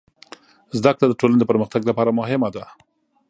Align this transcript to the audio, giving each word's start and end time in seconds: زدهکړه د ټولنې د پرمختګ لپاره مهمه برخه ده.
زدهکړه 0.77 1.05
د 1.07 1.13
ټولنې 1.19 1.39
د 1.39 1.45
پرمختګ 1.51 1.81
لپاره 1.89 2.17
مهمه 2.19 2.47
برخه 2.55 2.55
ده. 2.55 2.65